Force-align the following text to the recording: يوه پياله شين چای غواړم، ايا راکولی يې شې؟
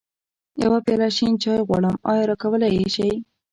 يوه 0.63 0.79
پياله 0.85 1.07
شين 1.17 1.33
چای 1.41 1.59
غواړم، 1.67 1.95
ايا 2.09 2.23
راکولی 2.29 2.69
يې 2.77 2.87
شې؟ 2.95 3.09